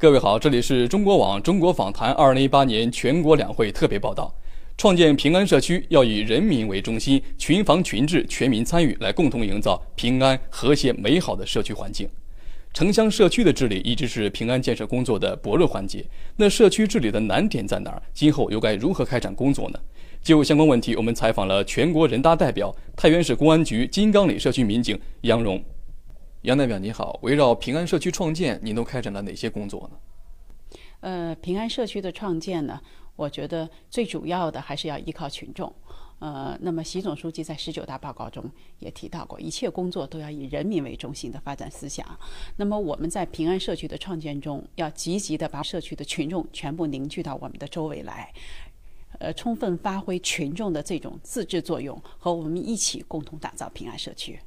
[0.00, 4.34] 各位好，这里是中国网中国访谈二零一八年全国两会特别报道。
[4.78, 12.08] 创建平安社区要以人民为中心，群防群治，全民参与，来共同营造平安、和谐、美好的社区环境。
[12.72, 16.02] 城乡社区的治理一直是平安建设工作的薄弱环节。
[16.34, 18.02] 那社区治理的难点在哪儿？
[18.14, 19.78] 今后又该如何开展工作呢？
[20.22, 25.62] 就相关问题，我们采访了全国人大代表、太原市公安局金刚里社区民警杨荣。
[26.42, 30.78] 杨代表你好，围绕平安社区创建，您都开展了哪些工作呢？
[31.00, 32.80] 呃，平安社区的创建呢，
[33.14, 35.70] 我觉得最主要的还是要依靠群众。
[36.18, 38.42] 呃，那么习总书记在十九大报告中
[38.78, 42.06] 也提到过，一切工作都要以人民为中心的发展思想。
[42.56, 48.32] 那么我们在平安社区的创建中，要积极的把社区的群众全部凝聚到我们的周围来，
[49.18, 54.40] 呃，充分发挥群众的这种自治作用，和我们一起共同打造平安社区。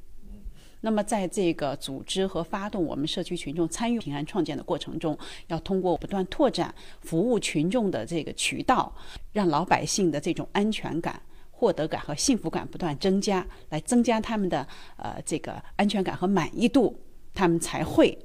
[0.84, 8.94] 那么，在这个组织和发动我们社区群众参与平安创建的过程中，要通过不断拓展服务群众的这个渠道，
[9.32, 11.18] 让老百姓的这种安全感、
[11.50, 14.68] 获得感和幸福感不断增加，来增加他们的
[14.98, 16.94] 呃这个安全感和满意度，
[17.32, 18.18] 他们才会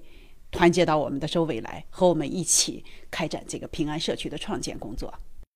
[0.51, 5.13] 团结到我们的周围来，和我们一起开展这个平安社区的创建工作。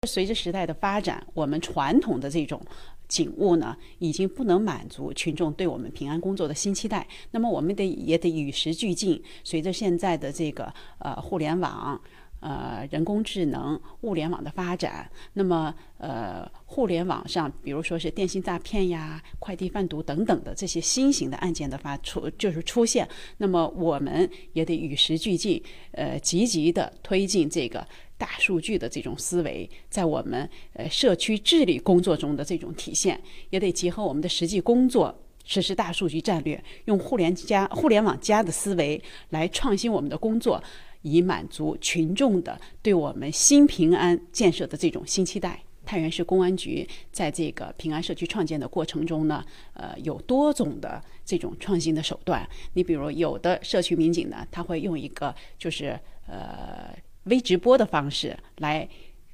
[0.07, 2.61] 随着时代的发展，我们传统的这种
[3.07, 7.07] 警务呢，已经不能满足群众对我们平安工作的新期待。
[7.31, 9.21] 那么，我们得也得与时俱进。
[9.43, 11.99] 随着现在的这个呃互联网、
[12.43, 25.63] 呃人工智能、物联网的发展，那么呃互联网上，比如说是电信诈骗呀、快递贩毒等等的这些新型的案件的发出就是出现，那么我们也得与时俱进，
[25.93, 27.87] 呃积极的推进这个。
[28.15, 33.19] 大数据的这种思维，在我们呃社区治理工作中的这种体现，
[33.49, 35.13] 也得结合我们的实际工作，
[35.43, 40.63] 实施大数据战略，用互联加、互联网加的思维来创新我们的工作，
[41.03, 45.63] 以满足群众的对我们新平安建设的这种新期待。
[45.85, 52.45] 太原市公安局在这个平安社区创建的过程中呢，呃，有多种的这种创新的手段。
[52.73, 56.93] 你比如，有的社区民警呢，他会用一个就是呃。
[57.27, 58.85] 微直播的方式来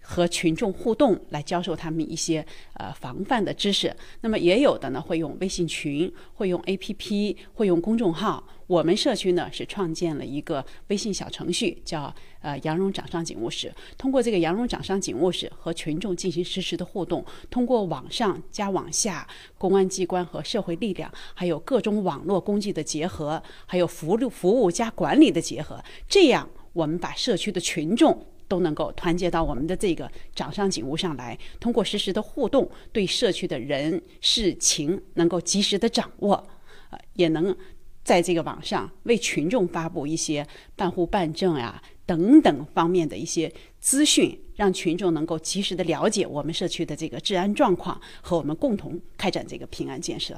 [0.10, 2.44] 和群众互动，来教授他们一些
[2.74, 3.96] 呃防范的知识。
[4.22, 8.44] 那么也有的呢会用微信群，会用 APP，会用公众号。
[8.66, 13.72] 我们社区呢是创建了一个微信小程序，叫呃羊绒掌上警务室。
[14.00, 19.28] 通过这个羊绒掌上警务室和群众进行实时的互动，通过网上加网下，
[19.60, 26.50] 公安机关和社会力量，还有各种网络工具的结合，还有服务服务加管理的结合，这样。
[26.72, 36.46] 我们把社区的群众都能够团结到我们的这个掌上警务上来，通过实时的互动，对社区的人事情能够及时的掌握，
[36.90, 37.56] 呃，也能
[38.04, 40.46] 在这个网上为群众发布一些
[40.76, 50.36] 办户办证呀等等方面的一些资讯，让群众能够及时的了解我们社区的这个治安状况，和我们共同开展这个平安建设。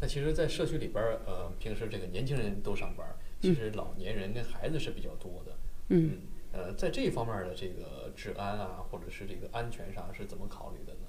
[0.00, 3.06] 那其实，在社区里边儿，呃，平时这个年轻人都上班，
[3.42, 5.52] 其实老年人跟孩子是比较多的。
[5.88, 6.12] 嗯，
[6.52, 11.06] 呃，在这一方面的这个治安啊，或者是这个安全上是怎么考虑的呢？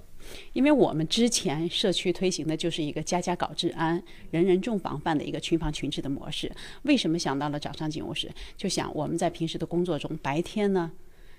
[0.53, 6.51] 因为我们之前社区推行的就是一个家家搞治安、人人重防范的一个群防群治的模式。
[6.83, 8.29] 为什么想到了掌上警务室？
[8.55, 10.91] 就想我们在平时的工作中，白天呢，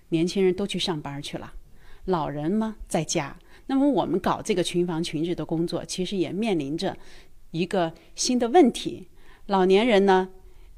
[0.08, 1.52] 年轻人都去上班去了，
[2.06, 3.38] 老人嘛在家。
[3.66, 6.96] 那么我们搞这个群防群治的工作，其实也面临着
[7.52, 9.06] 一个新的问题：
[9.46, 10.30] 老年人呢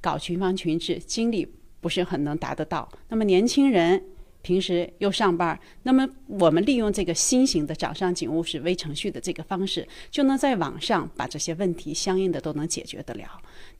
[0.02, 1.54] 搞群防群治，精力。
[1.84, 2.88] 不是很能达得到。
[3.10, 4.02] 那么年轻人
[4.40, 13.26] 平时又上班，那么我们利用这个新型的掌上警务室微程序的这个方式，就能在网上把这些问题相应的都能解决得了。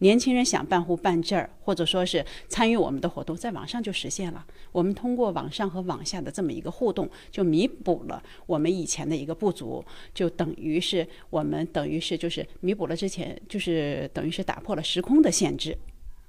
[0.00, 4.44] 年轻人想办户办证儿，或者说是参与我们的活动，在网上就实现了。
[4.70, 9.82] 我们通过网上和网下的这么一个互动，就弥补了我们以前的一个不足，
[10.12, 15.74] 就等于是我们等于是就是弥补了之前，就是等于是打破了时空的限制。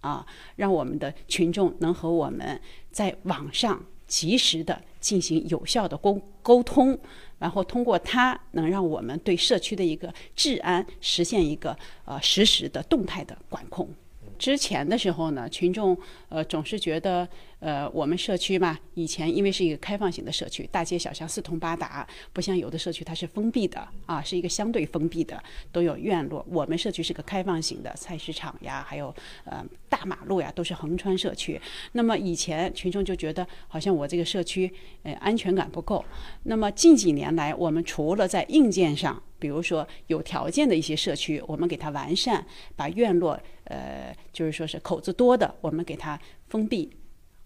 [0.06, 0.26] 啊，
[0.56, 2.62] 让我们的群众能和我们
[2.92, 6.98] 在网上及时的进行有效的沟沟通，
[7.40, 11.76] 然后通过它能让我们对社区的一个治安实现一个
[12.06, 13.90] 呃实时的动态的管控。
[14.38, 15.98] 之前的时候呢，群众
[16.30, 17.28] 呃总是觉得。
[17.60, 25.42] 呃，我们社区嘛，以前因为是一个开放型的社区，大街小巷四通八达，不像有的社区它是封闭的啊，是一个相对封闭的，
[25.72, 26.46] 都有院落。
[26.50, 29.14] 我们社区是个开放型的，菜市场呀，还有
[29.46, 31.60] 呃大马路呀，都是横穿社区。
[31.94, 34.72] 那么以前群众就觉得好像我这个社区
[35.04, 36.04] 呃安全感不够。
[36.44, 46.20] 那么近几年来，我们除了在硬件上，比如说有条件的一些社区，我们给它完善，把院落呃就是说是口子多的，我们给它
[46.50, 46.92] 封闭。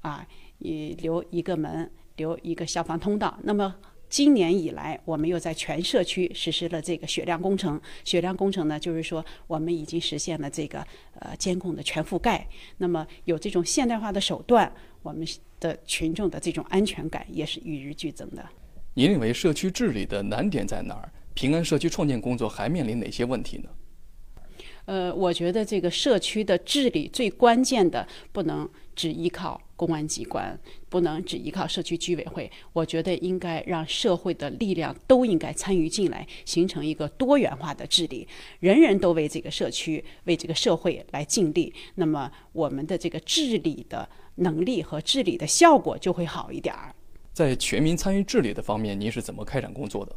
[0.02, 0.26] 啊，
[0.60, 3.38] 也留一个门，留一个消防通道。
[3.44, 3.76] 那么
[4.10, 7.80] 今年以来，我们又在全社区实施了这个雪亮工程。
[8.04, 10.80] 雪亮工程呢，就是说我们已经实现了这个
[11.20, 12.48] 呃监控的全覆盖。
[12.78, 14.72] 那么有这种现代化的手段，
[15.04, 15.28] 我们
[15.60, 18.44] 的群众的这种安全感也是与日俱增的。
[18.96, 21.12] 您认为社区治理的难点在哪儿？
[21.36, 23.70] 平安社区创建工作还面临哪些问题呢？
[24.86, 30.60] 呃，我觉得这个社区的治理最关键的不能只依靠公安机关，
[30.90, 32.52] 不能只依靠社区居委会。
[32.74, 38.28] 我觉得应该让社会的力量都应该参与进来，形成一个多元化的治理，
[38.60, 41.74] 人人都为这个社区、为这个社会来尽力。
[41.96, 46.94] 那么我们的这个治理的能力和治理的效果就会好一点儿。
[47.32, 50.16] 在全民参与治理的方面，您是怎么开展工作的？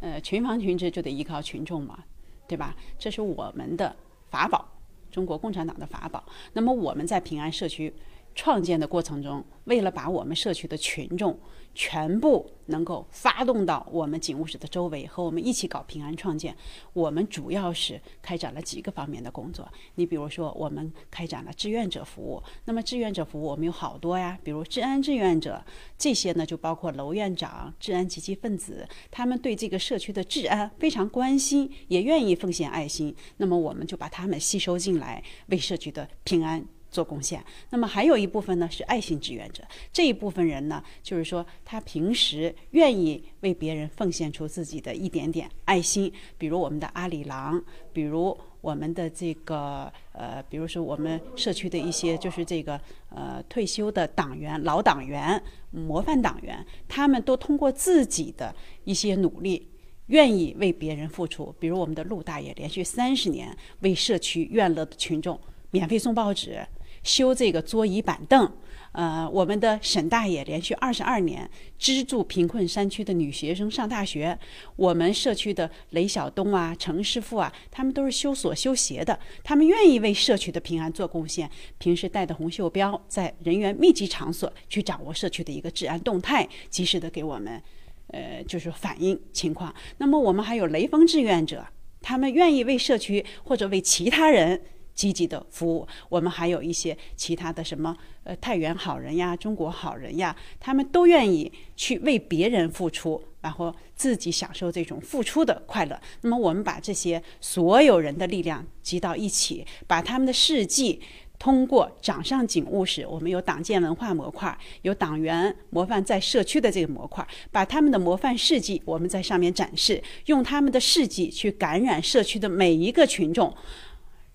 [0.00, 2.02] 呃，群防群治就得依靠群众嘛。
[2.46, 2.76] 对吧？
[2.98, 3.96] 这是我们的
[4.30, 4.68] 法宝，
[5.10, 6.22] 中国共产党的法宝。
[6.52, 7.90] 那么我们在平安社区
[8.34, 11.38] 创建的过程中，为了把我们社区的群众
[11.74, 16.56] 全部能够发动到我们警务室的周围，和我们一起搞平安创建，
[16.92, 19.68] 我们主要是开展了几个方面的工作。
[19.94, 22.42] 你比如说，我们开展了志愿者服务。
[22.64, 25.64] 那么志愿者服务我们有好多呀，比如治安志愿者，
[25.96, 33.14] 这些呢就包括楼院长、治安积极分子，他们对这个社区的治安非常关心，也愿意奉献爱心。
[33.38, 36.64] 那么我们就把他们吸收进来，为社区的平安。
[36.94, 39.64] 做贡献，那么还有一部分呢是爱心志愿者。
[39.92, 47.60] 这一部分人呢，就是说他平时愿意为别人奉献出自己的一点点爱心，比如我们的阿里郎，
[47.92, 55.42] 比如我们的这个呃，比如说我们社区的一些就是这个呃退休的党员、老党员、
[55.72, 58.54] 模范党员，他们都通过自己的
[58.84, 59.68] 一些努力，
[60.06, 61.52] 愿意为别人付出。
[61.58, 65.38] 比如我们的陆大爷，连续三十年为社区院乐的群众
[65.70, 66.64] 免费送报纸。
[67.02, 68.50] 修这个桌椅板凳，
[68.92, 74.38] 呃，我们的沈大爷连续二十二年资助贫困山区的女学生上大学。
[74.76, 81.50] 我们社区的雷晓东啊、程师傅啊，他们都是修锁修鞋的，他们愿意为社区的平安做贡献。
[81.78, 87.60] 平时带着红袖标，在人员密集场所去掌握社区的一个治安动态，及时的给我们，
[88.08, 89.74] 呃，就是反映情况。
[89.98, 91.66] 那么我们还有雷锋志愿者，
[92.00, 94.62] 他们愿意为社区或者为其他人。
[94.94, 106.00] 积极的服务，我们还有一些其他的什么呃太原好人呀、中国好人呀，他们都愿意去为别人付出，然后自己享受这种付出的快乐。
[106.22, 111.00] 那么我们把这些所有人的力量集到一起，把他们的事迹
[111.38, 123.52] 通过掌上警务室，我们有党建文化模块，有党员模范在社区的这个模块，把他们的模范事迹我们在上面展示，用他们的事迹去感染社区的每一个群众。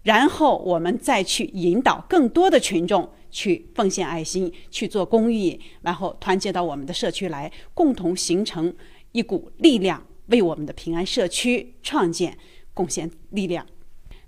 [0.04, 8.74] 然后我们再去引导更多的群众去奉献爱心，去做公益，然后团结到我们的社区来，共同形成
[9.12, 12.38] 一股力量，为我们的平安社区创建
[12.74, 13.66] 贡献力量。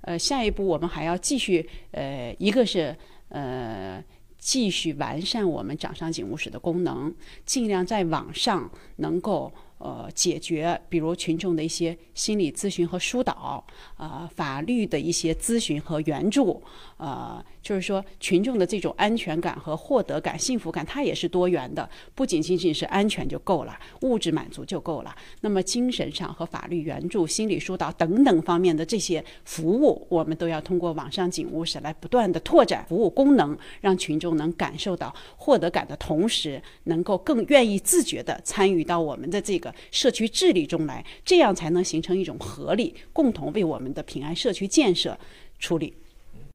[0.02, 2.96] 呃，下一步我们还要继续，呃，一个是
[3.30, 4.04] 呃，
[4.38, 7.14] 继续完善我们掌上警务室的功能，
[7.46, 9.52] 尽量在网上能够。
[9.84, 13.66] 呃，解决比如群众的一些心理咨询和疏导，
[13.98, 16.62] 啊，法律的一些咨询和援助，
[16.98, 25.16] 呃，就是说群众的这种安全感和获得感、幸福感，它也是多元的，不仅仅仅是安全就够了，物质满足就够了。
[25.42, 45.18] 那么精神上和法律援助、心理疏导等等方面的这些服务，我们都要通过网上警务室来不断的拓展服务功能，让群众能感受到获得感的同时，能够更愿意自觉的参与到我们的这个社区治理中来，这样才能形成一种合力，共同为我们的平安社区建设
[45.60, 45.94] 出力。